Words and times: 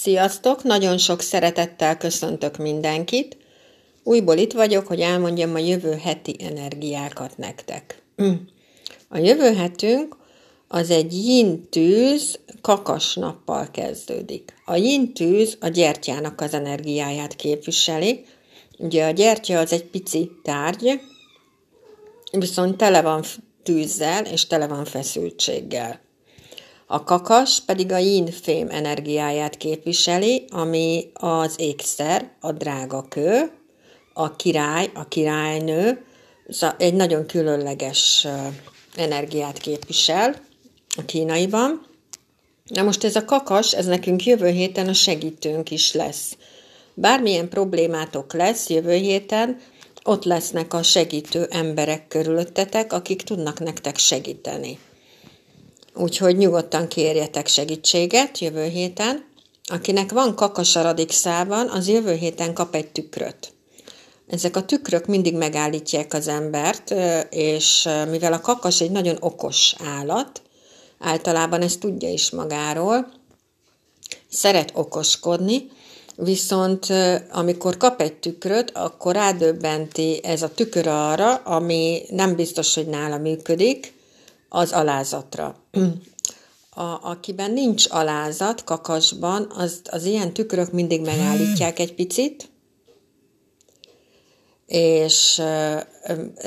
Sziasztok! 0.00 0.62
Nagyon 0.62 0.98
sok 0.98 1.20
szeretettel 1.20 1.96
köszöntök 1.96 2.56
mindenkit. 2.56 3.36
Újból 4.02 4.36
itt 4.36 4.52
vagyok, 4.52 4.86
hogy 4.86 5.00
elmondjam 5.00 5.54
a 5.54 5.58
jövő 5.58 5.92
heti 5.92 6.36
energiákat 6.40 7.36
nektek. 7.36 8.02
A 9.08 9.18
jövő 9.18 9.54
hetünk 9.54 10.16
az 10.68 10.90
egy 10.90 11.12
yin 11.12 11.68
tűz 11.70 12.38
kakas 12.60 13.14
nappal 13.14 13.70
kezdődik. 13.70 14.54
A 14.64 14.76
yin 14.76 15.14
tűz 15.14 15.56
a 15.60 15.68
gyertyának 15.68 16.40
az 16.40 16.54
energiáját 16.54 17.36
képviseli. 17.36 18.24
Ugye 18.78 19.06
a 19.06 19.10
gyertya 19.10 19.58
az 19.58 19.72
egy 19.72 19.84
pici 19.84 20.30
tárgy, 20.42 21.00
viszont 22.30 22.76
tele 22.76 23.02
van 23.02 23.24
tűzzel 23.62 24.24
és 24.24 24.46
tele 24.46 24.66
van 24.66 24.84
feszültséggel. 24.84 26.00
A 26.90 27.04
kakas 27.04 27.60
pedig 27.60 27.92
a 27.92 27.98
yin 27.98 28.26
fém 28.26 28.68
energiáját 28.70 29.56
képviseli, 29.56 30.44
ami 30.50 31.10
az 31.12 31.54
ékszer, 31.58 32.30
a 32.40 32.52
drága 32.52 33.06
kő, 33.08 33.50
a 34.12 34.36
király, 34.36 34.90
a 34.94 35.08
királynő, 35.08 36.04
szóval 36.48 36.76
egy 36.78 36.94
nagyon 36.94 37.26
különleges 37.26 38.26
energiát 38.96 39.58
képvisel 39.58 40.34
a 40.96 41.04
kínaiban. 41.04 41.86
Na 42.64 42.82
most 42.82 43.04
ez 43.04 43.16
a 43.16 43.24
kakas, 43.24 43.74
ez 43.74 43.86
nekünk 43.86 44.24
jövő 44.24 44.48
héten 44.48 44.88
a 44.88 44.92
segítőnk 44.92 45.70
is 45.70 45.92
lesz. 45.92 46.36
Bármilyen 46.94 47.48
problémátok 47.48 48.32
lesz 48.32 48.68
jövő 48.68 48.94
héten, 48.94 49.60
ott 50.04 50.24
lesznek 50.24 50.74
a 50.74 50.82
segítő 50.82 51.46
emberek 51.50 52.08
körülöttetek, 52.08 52.92
akik 52.92 53.22
tudnak 53.22 53.60
nektek 53.60 53.98
segíteni. 53.98 54.78
Úgyhogy 55.98 56.36
nyugodtan 56.36 56.88
kérjetek 56.88 57.46
segítséget 57.46 58.38
jövő 58.38 58.64
héten. 58.64 59.24
Akinek 59.64 60.12
van 60.12 60.34
kakasaradik 60.34 61.10
szában, 61.10 61.68
az 61.68 61.88
jövő 61.88 62.14
héten 62.14 62.54
kap 62.54 62.74
egy 62.74 62.88
tükröt. 62.88 63.52
Ezek 64.26 64.56
a 64.56 64.64
tükrök 64.64 65.06
mindig 65.06 65.34
megállítják 65.34 66.14
az 66.14 66.28
embert, 66.28 66.94
és 67.30 67.88
mivel 68.10 68.32
a 68.32 68.40
kakas 68.40 68.80
egy 68.80 68.90
nagyon 68.90 69.16
okos 69.20 69.74
állat, 69.98 70.42
általában 70.98 71.62
ezt 71.62 71.80
tudja 71.80 72.08
is 72.10 72.30
magáról, 72.30 73.12
szeret 74.28 74.70
okoskodni, 74.74 75.70
viszont 76.16 76.86
amikor 77.30 77.76
kap 77.76 78.00
egy 78.00 78.14
tükröt, 78.14 78.70
akkor 78.70 79.14
rádöbbenti 79.14 80.20
ez 80.22 80.42
a 80.42 80.54
tükör 80.54 80.86
arra, 80.86 81.34
ami 81.34 82.02
nem 82.10 82.34
biztos, 82.34 82.74
hogy 82.74 82.86
nála 82.86 83.18
működik, 83.18 83.96
az 84.48 84.72
alázatra. 84.72 85.56
A, 86.70 86.98
akiben 87.02 87.50
nincs 87.52 87.86
alázat 87.90 88.64
kakasban, 88.64 89.52
az, 89.54 89.80
az 89.90 90.04
ilyen 90.04 90.32
tükrök 90.32 90.72
mindig 90.72 91.00
megállítják 91.00 91.78
egy 91.78 91.94
picit, 91.94 92.50
és 94.66 95.42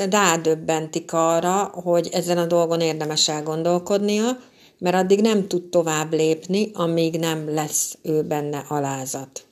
rádöbbentik 0.09 1.13
arra, 1.13 1.63
hogy 1.63 2.09
ezen 2.11 2.37
a 2.37 2.45
dolgon 2.45 2.81
érdemes 2.81 3.27
elgondolkodnia, 3.29 4.39
mert 4.77 4.95
addig 4.95 5.21
nem 5.21 5.47
tud 5.47 5.69
tovább 5.69 6.13
lépni, 6.13 6.71
amíg 6.73 7.19
nem 7.19 7.53
lesz 7.53 7.97
ő 8.01 8.21
benne 8.21 8.65
alázat. 8.67 9.45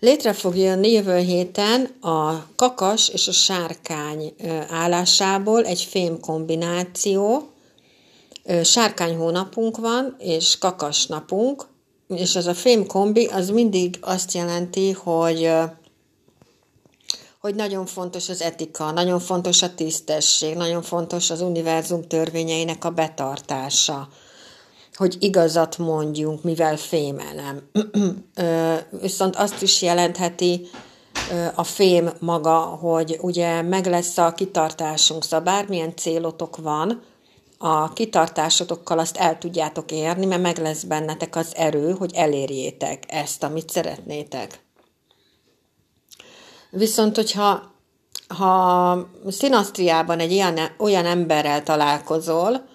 Létre 0.00 0.32
fog 0.32 0.56
jönni 0.56 0.90
jövő 0.92 1.18
héten 1.18 1.84
a 2.00 2.46
kakas 2.56 3.08
és 3.08 3.28
a 3.28 3.32
sárkány 3.32 4.34
állásából 4.70 5.64
egy 5.64 5.82
fém 5.82 6.20
kombináció. 6.20 7.50
Sárkány 8.62 9.16
hónapunk 9.16 9.76
van, 9.76 10.16
és 10.18 10.58
kakas 10.58 11.06
napunk, 11.06 11.66
és 12.08 12.36
ez 12.36 12.46
a 12.46 12.54
fém 12.54 12.86
kombi 12.86 13.26
az 13.26 13.50
mindig 13.50 13.98
azt 14.00 14.32
jelenti, 14.32 14.92
hogy 14.92 15.50
hogy 17.40 17.54
nagyon 17.54 17.86
fontos 17.86 18.28
az 18.28 18.42
etika, 18.42 18.90
nagyon 18.90 19.20
fontos 19.20 19.62
a 19.62 19.74
tisztesség, 19.74 20.54
nagyon 20.54 20.82
fontos 20.82 21.30
az 21.30 21.40
univerzum 21.40 22.02
törvényeinek 22.02 22.84
a 22.84 22.90
betartása 22.90 24.08
hogy 24.96 25.16
igazat 25.20 25.78
mondjunk, 25.78 26.42
mivel 26.42 26.76
fémelem. 26.76 27.70
Viszont 29.00 29.36
azt 29.36 29.62
is 29.62 29.82
jelentheti 29.82 30.68
a 31.54 31.64
fém 31.64 32.10
maga, 32.18 32.58
hogy 32.58 33.18
ugye 33.20 33.62
meg 33.62 33.86
lesz 33.86 34.18
a 34.18 34.32
kitartásunk, 34.32 35.22
szóval 35.24 35.40
bármilyen 35.40 35.96
célotok 35.96 36.56
van, 36.56 37.02
a 37.58 37.92
kitartásotokkal 37.92 38.98
azt 38.98 39.16
el 39.16 39.38
tudjátok 39.38 39.92
érni, 39.92 40.26
mert 40.26 40.42
meg 40.42 40.58
lesz 40.58 40.82
bennetek 40.82 41.36
az 41.36 41.52
erő, 41.56 41.92
hogy 41.92 42.14
elérjétek 42.14 43.04
ezt, 43.08 43.42
amit 43.42 43.70
szeretnétek. 43.70 44.60
Viszont, 46.70 47.16
hogyha 47.16 47.74
ha 48.28 49.08
Szinasztriában 49.28 50.18
egy 50.18 50.32
ilyen, 50.32 50.58
olyan 50.78 51.06
emberrel 51.06 51.62
találkozol, 51.62 52.68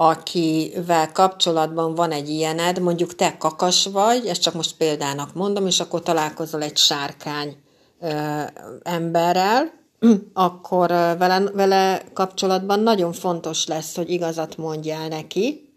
akivel 0.00 1.12
kapcsolatban 1.12 1.94
van 1.94 2.10
egy 2.10 2.28
ilyened, 2.28 2.78
mondjuk 2.78 3.14
te 3.14 3.36
kakas 3.36 3.86
vagy, 3.86 4.26
ezt 4.26 4.42
csak 4.42 4.54
most 4.54 4.76
példának 4.76 5.34
mondom, 5.34 5.66
és 5.66 5.80
akkor 5.80 6.02
találkozol 6.02 6.62
egy 6.62 6.76
sárkány 6.76 7.56
ö, 8.00 8.40
emberrel, 8.82 9.72
akkor 10.32 10.88
vele, 10.88 11.40
vele 11.52 12.02
kapcsolatban 12.12 12.80
nagyon 12.80 13.12
fontos 13.12 13.66
lesz, 13.66 13.96
hogy 13.96 14.10
igazat 14.10 14.56
mondjál 14.56 15.08
neki, 15.08 15.72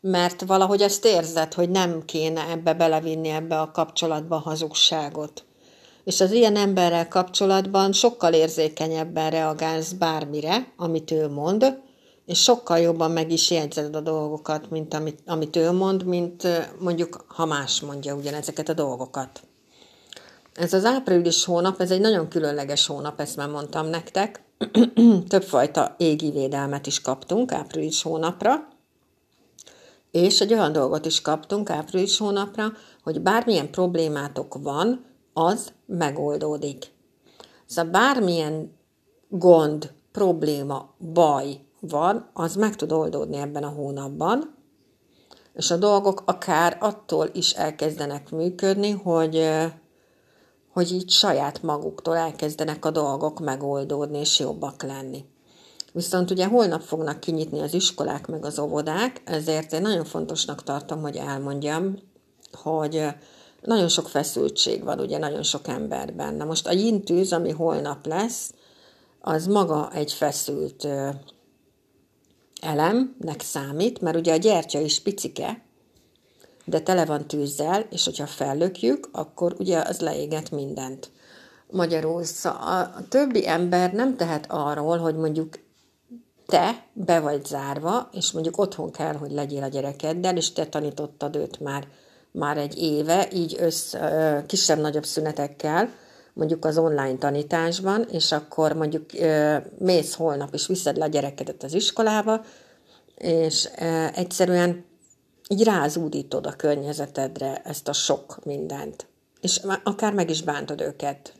mert 0.00 0.42
valahogy 0.46 0.80
ezt 0.80 1.04
érzed, 1.04 1.54
hogy 1.54 1.70
nem 1.70 2.04
kéne 2.04 2.46
ebbe 2.50 2.74
belevinni 2.74 3.28
ebbe 3.28 3.60
a 3.60 3.70
kapcsolatba 3.70 4.36
hazugságot. 4.36 5.44
És 6.04 6.20
az 6.20 6.32
ilyen 6.32 6.56
emberrel 6.56 7.08
kapcsolatban 7.08 7.92
sokkal 7.92 8.32
érzékenyebben 8.32 9.30
reagálsz 9.30 9.92
bármire, 9.92 10.72
amit 10.76 11.10
ő 11.10 11.28
mond, 11.28 11.86
és 12.28 12.42
sokkal 12.42 12.78
jobban 12.78 13.10
meg 13.10 13.30
is 13.30 13.50
jegyzed 13.50 13.96
a 13.96 14.00
dolgokat, 14.00 14.70
mint 14.70 14.94
amit, 14.94 15.18
amit 15.26 15.56
ő 15.56 15.72
mond, 15.72 16.04
mint 16.04 16.46
mondjuk, 16.78 17.24
ha 17.28 17.46
más 17.46 17.80
mondja 17.80 18.14
ugyanezeket 18.14 18.68
a 18.68 18.72
dolgokat. 18.72 19.40
Ez 20.54 20.72
az 20.72 20.84
április 20.84 21.44
hónap, 21.44 21.80
ez 21.80 21.90
egy 21.90 22.00
nagyon 22.00 22.28
különleges 22.28 22.86
hónap, 22.86 23.20
ezt 23.20 23.36
már 23.36 23.48
mondtam 23.48 23.86
nektek. 23.86 24.42
Többfajta 25.28 25.94
égi 25.98 26.30
védelmet 26.30 26.86
is 26.86 27.00
kaptunk 27.00 27.52
április 27.52 28.02
hónapra, 28.02 28.68
és 30.10 30.40
egy 30.40 30.52
olyan 30.52 30.72
dolgot 30.72 31.06
is 31.06 31.20
kaptunk 31.20 31.70
április 31.70 32.18
hónapra, 32.18 32.72
hogy 33.02 33.20
bármilyen 33.20 33.70
problémátok 33.70 34.58
van, 34.62 35.04
az 35.32 35.72
megoldódik. 35.86 36.92
Szóval 37.66 37.90
bármilyen 37.90 38.76
gond, 39.28 39.92
probléma, 40.12 40.94
baj, 41.12 41.66
van, 41.80 42.30
az 42.32 42.56
meg 42.56 42.76
tud 42.76 42.92
oldódni 42.92 43.36
ebben 43.36 43.62
a 43.62 43.68
hónapban, 43.68 44.56
és 45.54 45.70
a 45.70 45.76
dolgok 45.76 46.22
akár 46.26 46.76
attól 46.80 47.28
is 47.32 47.52
elkezdenek 47.52 48.30
működni, 48.30 48.90
hogy, 48.90 49.48
hogy 50.72 50.92
így 50.92 51.10
saját 51.10 51.62
maguktól 51.62 52.16
elkezdenek 52.16 52.84
a 52.84 52.90
dolgok 52.90 53.40
megoldódni 53.40 54.18
és 54.18 54.38
jobbak 54.38 54.82
lenni. 54.82 55.24
Viszont 55.92 56.30
ugye 56.30 56.46
holnap 56.46 56.80
fognak 56.80 57.20
kinyitni 57.20 57.60
az 57.60 57.74
iskolák 57.74 58.26
meg 58.26 58.44
az 58.44 58.58
óvodák, 58.58 59.22
ezért 59.24 59.72
én 59.72 59.82
nagyon 59.82 60.04
fontosnak 60.04 60.62
tartom, 60.62 61.00
hogy 61.00 61.16
elmondjam, 61.16 61.98
hogy 62.52 63.06
nagyon 63.62 63.88
sok 63.88 64.08
feszültség 64.08 64.84
van 64.84 65.00
ugye 65.00 65.18
nagyon 65.18 65.42
sok 65.42 65.68
emberben. 65.68 66.34
Na 66.34 66.44
most 66.44 66.66
a 66.66 66.72
jintűz, 66.72 67.32
ami 67.32 67.50
holnap 67.50 68.06
lesz, 68.06 68.54
az 69.20 69.46
maga 69.46 69.90
egy 69.92 70.12
feszült 70.12 70.88
elemnek 72.60 73.40
számít, 73.40 74.00
mert 74.00 74.16
ugye 74.16 74.32
a 74.32 74.36
gyertya 74.36 74.80
is 74.80 75.00
picike, 75.00 75.62
de 76.64 76.80
tele 76.80 77.04
van 77.04 77.26
tűzzel, 77.26 77.86
és 77.90 78.04
hogyha 78.04 78.26
fellökjük, 78.26 79.08
akkor 79.12 79.54
ugye 79.58 79.78
az 79.78 80.00
leéget 80.00 80.50
mindent. 80.50 81.10
Magyarul 81.70 82.22
a 82.42 83.08
többi 83.08 83.48
ember 83.48 83.92
nem 83.92 84.16
tehet 84.16 84.46
arról, 84.48 84.98
hogy 84.98 85.14
mondjuk 85.16 85.58
te 86.46 86.86
be 86.92 87.20
vagy 87.20 87.44
zárva, 87.44 88.08
és 88.12 88.32
mondjuk 88.32 88.58
otthon 88.58 88.90
kell, 88.90 89.14
hogy 89.14 89.30
legyél 89.30 89.62
a 89.62 89.68
gyerekeddel, 89.68 90.36
és 90.36 90.52
te 90.52 90.66
tanítottad 90.66 91.36
őt 91.36 91.60
már, 91.60 91.88
már 92.30 92.56
egy 92.56 92.78
éve, 92.78 93.28
így 93.32 93.56
össz, 93.58 93.94
kisebb-nagyobb 94.46 95.04
szünetekkel, 95.04 95.90
mondjuk 96.38 96.64
az 96.64 96.78
online 96.78 97.16
tanításban, 97.18 98.06
és 98.10 98.32
akkor 98.32 98.72
mondjuk 98.72 99.04
mész 99.78 100.14
holnap, 100.14 100.54
és 100.54 100.66
viszed 100.66 100.96
le 100.96 101.04
a 101.04 101.08
gyerekedet 101.08 101.62
az 101.62 101.74
iskolába, 101.74 102.44
és 103.16 103.64
egyszerűen 104.14 104.84
így 105.48 105.64
rázúdítod 105.64 106.46
a 106.46 106.56
környezetedre 106.56 107.62
ezt 107.64 107.88
a 107.88 107.92
sok 107.92 108.44
mindent. 108.44 109.06
És 109.40 109.60
akár 109.84 110.12
meg 110.12 110.30
is 110.30 110.42
bántod 110.42 110.80
őket. 110.80 111.32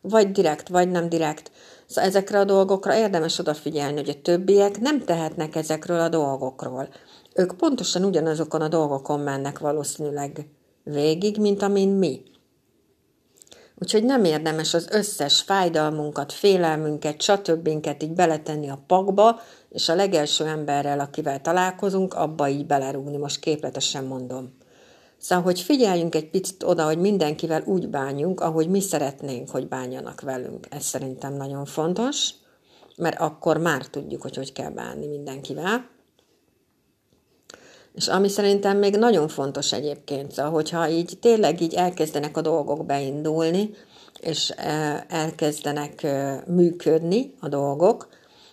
Vagy 0.00 0.32
direkt, 0.32 0.68
vagy 0.68 0.90
nem 0.90 1.08
direkt. 1.08 1.50
Szóval 1.86 2.10
ezekre 2.10 2.38
a 2.38 2.44
dolgokra 2.44 2.96
érdemes 2.96 3.38
odafigyelni, 3.38 3.96
hogy 3.96 4.08
a 4.08 4.22
többiek 4.22 4.80
nem 4.80 5.04
tehetnek 5.04 5.56
ezekről 5.56 6.00
a 6.00 6.08
dolgokról. 6.08 6.88
ők 7.34 7.56
pontosan 7.56 8.04
ugyanazokon 8.04 8.60
a 8.60 8.68
dolgokon 8.68 9.20
mennek 9.20 9.58
valószínűleg 9.58 10.46
végig, 10.82 11.38
mint 11.38 11.62
amin 11.62 11.88
mi. 11.88 12.22
Úgyhogy 13.82 14.04
nem 14.04 14.24
érdemes 14.24 14.74
az 14.74 14.88
összes 14.90 15.40
fájdalmunkat, 15.40 16.32
félelmünket, 16.32 17.22
stb. 17.22 17.68
így 18.00 18.12
beletenni 18.12 18.68
a 18.68 18.82
pakba, 18.86 19.40
és 19.68 19.88
a 19.88 19.94
legelső 19.94 20.46
emberrel, 20.46 21.00
akivel 21.00 21.40
találkozunk, 21.40 22.14
abba 22.14 22.48
így 22.48 22.66
belerúgni, 22.66 23.16
most 23.16 23.40
képletesen 23.40 24.04
mondom. 24.04 24.56
Szóval, 25.18 25.44
hogy 25.44 25.60
figyeljünk 25.60 26.14
egy 26.14 26.30
picit 26.30 26.62
oda, 26.62 26.84
hogy 26.84 26.98
mindenkivel 26.98 27.62
úgy 27.66 27.88
bánjunk, 27.88 28.40
ahogy 28.40 28.68
mi 28.68 28.80
szeretnénk, 28.80 29.50
hogy 29.50 29.68
bánjanak 29.68 30.20
velünk. 30.20 30.66
Ez 30.70 30.84
szerintem 30.84 31.34
nagyon 31.34 31.64
fontos, 31.64 32.30
mert 32.96 33.20
akkor 33.20 33.58
már 33.58 33.86
tudjuk, 33.86 34.22
hogy 34.22 34.36
hogy 34.36 34.52
kell 34.52 34.70
bánni 34.70 35.06
mindenkivel. 35.06 35.88
És 37.94 38.08
ami 38.08 38.28
szerintem 38.28 38.76
még 38.76 38.96
nagyon 38.96 39.28
fontos 39.28 39.72
egyébként, 39.72 40.34
hogyha 40.34 40.88
így 40.88 41.18
tényleg 41.20 41.60
így 41.60 41.74
elkezdenek 41.74 42.36
a 42.36 42.40
dolgok 42.40 42.86
beindulni, 42.86 43.70
és 44.20 44.52
e, 44.56 45.04
elkezdenek 45.08 46.02
e, 46.02 46.44
működni 46.46 47.34
a 47.40 47.48
dolgok, 47.48 48.08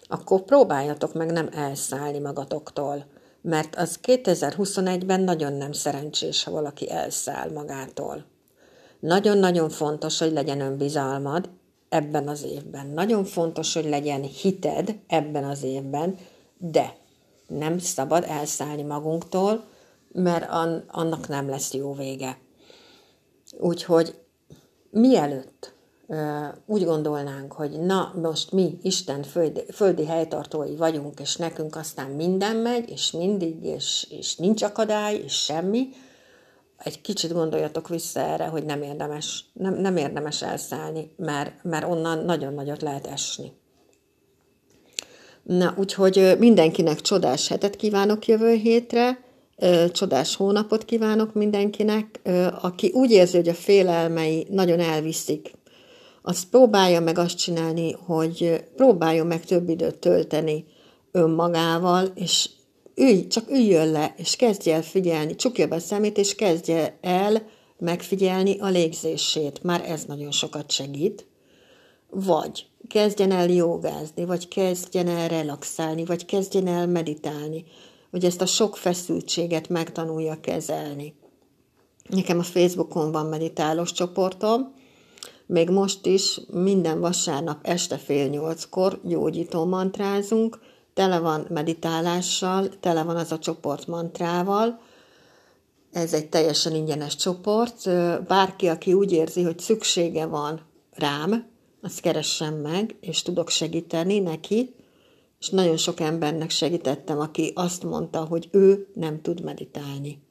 akkor 0.07 0.41
próbáljatok 0.41 1.13
meg 1.13 1.31
nem 1.31 1.49
elszállni 1.51 2.19
magatoktól. 2.19 3.05
Mert 3.41 3.75
az 3.75 3.99
2021-ben 4.03 5.21
nagyon 5.21 5.53
nem 5.53 5.71
szerencsés, 5.71 6.43
ha 6.43 6.51
valaki 6.51 6.91
elszáll 6.91 7.51
magától. 7.51 8.25
Nagyon-nagyon 8.99 9.69
fontos, 9.69 10.19
hogy 10.19 10.31
legyen 10.31 10.61
önbizalmad 10.61 11.49
ebben 11.89 12.27
az 12.27 12.43
évben. 12.43 12.87
Nagyon 12.87 13.23
fontos, 13.23 13.73
hogy 13.73 13.85
legyen 13.89 14.21
hited 14.21 14.95
ebben 15.07 15.43
az 15.43 15.63
évben, 15.63 16.15
de 16.57 16.95
nem 17.47 17.77
szabad 17.77 18.23
elszállni 18.27 18.83
magunktól, 18.83 19.65
mert 20.11 20.49
annak 20.87 21.27
nem 21.27 21.49
lesz 21.49 21.73
jó 21.73 21.93
vége. 21.93 22.37
Úgyhogy 23.59 24.19
mielőtt 24.89 25.75
úgy 26.65 26.85
gondolnánk, 26.85 27.51
hogy 27.51 27.79
na, 27.79 28.13
most 28.21 28.51
mi 28.51 28.77
Isten 28.81 29.23
földi, 29.23 29.63
földi 29.73 30.05
helytartói 30.05 30.75
vagyunk, 30.75 31.19
és 31.19 31.35
nekünk 31.35 31.75
aztán 31.75 32.09
minden 32.09 32.55
megy, 32.55 32.89
és 32.89 33.11
mindig, 33.11 33.63
és, 33.63 34.07
és 34.09 34.35
nincs 34.35 34.63
akadály, 34.63 35.15
és 35.15 35.33
semmi, 35.33 35.89
egy 36.77 37.01
kicsit 37.01 37.33
gondoljatok 37.33 37.89
vissza 37.89 38.19
erre, 38.19 38.45
hogy 38.45 38.65
nem 38.65 38.81
érdemes, 38.81 39.45
nem, 39.53 39.73
nem 39.73 39.97
érdemes 39.97 40.41
elszállni, 40.41 41.13
mert, 41.17 41.63
mert 41.63 41.85
onnan 41.85 42.25
nagyon 42.25 42.53
nagyot 42.53 42.81
lehet 42.81 43.07
esni. 43.07 43.51
Na, 45.47 45.73
úgyhogy 45.77 46.35
mindenkinek 46.39 47.01
csodás 47.01 47.47
hetet 47.47 47.75
kívánok 47.75 48.27
jövő 48.27 48.53
hétre, 48.53 49.23
csodás 49.91 50.35
hónapot 50.35 50.85
kívánok 50.85 51.33
mindenkinek, 51.33 52.21
aki 52.61 52.91
úgy 52.93 53.11
érzi, 53.11 53.35
hogy 53.37 53.47
a 53.47 53.53
félelmei 53.53 54.47
nagyon 54.49 54.79
elviszik, 54.79 55.51
az 56.21 56.49
próbálja 56.49 56.99
meg 56.99 57.17
azt 57.17 57.37
csinálni, 57.37 57.91
hogy 57.91 58.63
próbáljon 58.75 59.27
meg 59.27 59.45
több 59.45 59.69
időt 59.69 59.97
tölteni 59.97 60.65
önmagával, 61.11 62.11
és 62.15 62.49
ülj, 62.95 63.27
csak 63.27 63.49
üljön 63.49 63.91
le, 63.91 64.13
és 64.17 64.35
kezdje 64.35 64.75
el 64.75 64.81
figyelni, 64.81 65.35
csukja 65.35 65.67
be 65.67 65.75
a 65.75 65.79
szemét, 65.79 66.17
és 66.17 66.35
kezdje 66.35 66.97
el 67.01 67.47
megfigyelni 67.77 68.59
a 68.59 68.67
légzését. 68.67 69.63
Már 69.63 69.83
ez 69.89 70.03
nagyon 70.03 70.31
sokat 70.31 70.71
segít. 70.71 71.25
Vagy 72.09 72.65
kezdjen 72.87 73.31
el 73.31 73.49
jogázni, 73.49 74.25
vagy 74.25 74.47
kezdjen 74.47 75.07
el 75.07 75.27
relaxálni, 75.27 76.05
vagy 76.05 76.25
kezdjen 76.25 76.67
el 76.67 76.87
meditálni, 76.87 77.65
hogy 78.11 78.25
ezt 78.25 78.41
a 78.41 78.45
sok 78.45 78.77
feszültséget 78.77 79.69
megtanulja 79.69 80.39
kezelni. 80.41 81.15
Nekem 82.09 82.39
a 82.39 82.43
Facebookon 82.43 83.11
van 83.11 83.25
meditálós 83.25 83.91
csoportom, 83.91 84.73
még 85.45 85.69
most 85.69 86.05
is 86.05 86.39
minden 86.51 86.99
vasárnap 86.99 87.59
este 87.61 87.97
fél 87.97 88.27
nyolckor 88.27 88.99
gyógyító 89.03 89.65
mantrázunk, 89.65 90.59
tele 90.93 91.19
van 91.19 91.47
meditálással, 91.49 92.69
tele 92.79 93.03
van 93.03 93.15
az 93.15 93.31
a 93.31 93.39
csoport 93.39 93.87
mantrával, 93.87 94.79
ez 95.91 96.13
egy 96.13 96.29
teljesen 96.29 96.75
ingyenes 96.75 97.15
csoport. 97.15 97.89
Bárki, 98.27 98.67
aki 98.67 98.93
úgy 98.93 99.11
érzi, 99.11 99.43
hogy 99.43 99.59
szüksége 99.59 100.25
van 100.25 100.61
rám, 100.91 101.45
azt 101.87 101.99
keressen 101.99 102.53
meg, 102.53 102.95
és 102.99 103.21
tudok 103.21 103.49
segíteni 103.49 104.19
neki, 104.19 104.75
és 105.39 105.49
nagyon 105.49 105.77
sok 105.77 105.99
embernek 105.99 106.49
segítettem, 106.49 107.19
aki 107.19 107.51
azt 107.55 107.83
mondta, 107.83 108.25
hogy 108.25 108.49
ő 108.51 108.87
nem 108.93 109.21
tud 109.21 109.43
meditálni. 109.43 110.21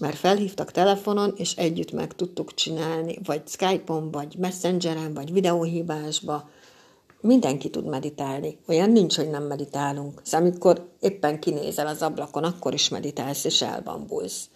Mert 0.00 0.16
felhívtak 0.16 0.70
telefonon, 0.70 1.32
és 1.36 1.56
együtt 1.56 1.92
meg 1.92 2.14
tudtuk 2.14 2.54
csinálni, 2.54 3.18
vagy 3.24 3.42
Skype-on, 3.46 4.10
vagy 4.10 4.36
Messengeren, 4.38 5.14
vagy 5.14 5.32
videóhívásba. 5.32 6.48
Mindenki 7.20 7.70
tud 7.70 7.86
meditálni. 7.86 8.58
Olyan 8.68 8.90
nincs, 8.90 9.16
hogy 9.16 9.30
nem 9.30 9.44
meditálunk. 9.44 10.20
Szóval 10.24 10.46
amikor 10.46 10.88
éppen 11.00 11.40
kinézel 11.40 11.86
az 11.86 12.02
ablakon, 12.02 12.44
akkor 12.44 12.74
is 12.74 12.88
meditálsz, 12.88 13.44
és 13.44 13.62
elbambulsz. 13.62 14.48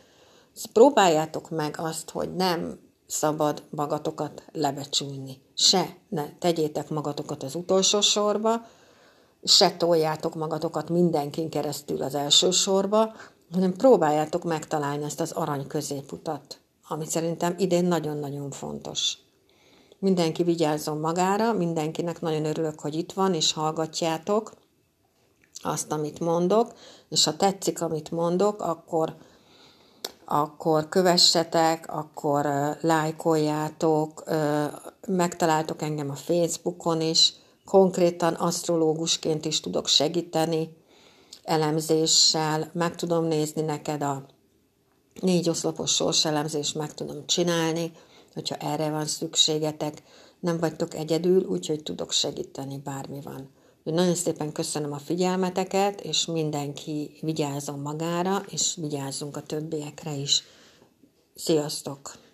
Szóval 0.52 0.72
próbáljátok 0.72 1.50
meg 1.50 1.74
azt, 1.78 2.10
hogy 2.10 2.34
nem 2.34 2.78
szabad 3.08 3.62
magatokat 3.70 4.43
lebecsülni. 4.52 5.40
Se 5.55 5.96
ne 6.08 6.28
tegyétek 6.38 6.88
magatokat 6.90 7.43
az 7.43 7.55
utolsó 7.55 8.00
sorba, 8.00 8.66
se 9.44 9.76
toljátok 9.76 10.34
magatokat 10.34 10.88
mindenkin 10.88 11.50
keresztül 11.50 12.02
az 12.02 12.14
első 12.14 12.50
sorba, 12.50 13.12
hanem 13.52 13.76
próbáljátok 13.76 14.44
megtalálni 14.44 15.05
ezt 15.05 15.20
az 15.20 15.32
arany 15.32 15.66
középutat, 15.66 16.60
ami 16.88 17.06
szerintem 17.06 17.55
idén 17.58 17.84
nagyon-nagyon 17.84 18.50
fontos. 18.50 19.19
Mindenki 19.99 20.43
vigyázzon 20.43 20.99
magára, 20.99 21.52
mindenkinek 21.52 22.20
nagyon 22.20 22.44
örülök, 22.44 22.81
hogy 22.81 22.94
itt 22.94 23.12
van, 23.12 23.34
és 23.34 23.52
hallgatjátok 23.52 24.52
azt, 25.62 25.93
amit 25.93 26.20
mondok, 26.20 26.72
és 27.08 27.25
ha 27.25 27.37
tetszik, 27.37 27.82
amit 27.82 28.10
mondok, 28.10 28.62
akkor 28.62 29.16
akkor 30.30 30.88
kövessetek, 30.88 31.92
akkor 31.92 32.46
lájkoljátok, 32.80 34.25
megtaláltok 35.06 35.82
engem 35.82 36.10
a 36.10 36.14
Facebookon 36.14 37.00
is, 37.00 37.32
konkrétan 37.64 38.34
asztrológusként 38.34 39.44
is 39.44 39.60
tudok 39.60 39.86
segíteni, 39.86 40.76
elemzéssel, 41.42 42.70
meg 42.72 42.94
tudom 42.94 43.25
nézni 43.25 43.62
neked 43.62 44.02
a 44.02 44.26
négy 45.20 45.48
oszlopos 45.48 45.94
sorselemzést, 45.94 46.74
meg 46.74 46.94
tudom 46.94 47.26
csinálni, 47.26 47.93
hogyha 48.34 48.56
erre 48.56 48.91
van 48.91 49.06
szükségetek. 49.06 50.03
Nem 50.41 50.58
vagytok 50.58 50.94
egyedül, 50.94 51.44
úgyhogy 51.44 51.82
tudok 51.82 52.12
segíteni, 52.12 52.79
bármi 52.79 53.20
van. 53.20 53.48
Nagyon 53.92 54.14
szépen 54.14 54.52
köszönöm 54.52 54.92
a 54.92 54.98
figyelmeteket, 54.98 56.00
és 56.00 56.26
mindenki 56.26 57.18
vigyázzon 57.20 57.78
magára, 57.78 58.42
és 58.48 58.74
vigyázzunk 58.80 59.36
a 59.36 59.42
többiekre 59.42 60.14
is. 60.14 60.42
Sziasztok! 61.34 62.28